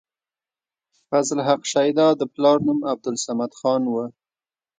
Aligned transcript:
فضل 1.09 1.37
حق 1.47 1.61
شېدا 1.71 2.07
د 2.15 2.21
پلار 2.33 2.57
نوم 2.67 2.79
عبدالصمد 2.91 3.51
خان 3.59 3.83
وۀ 3.93 4.05